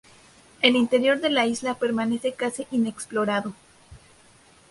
El 0.63 0.75
interior 0.75 1.19
de 1.21 1.29
la 1.29 1.45
isla 1.45 1.75
permanece 1.77 2.33
casi 2.33 2.65
inexplorado. 2.71 3.53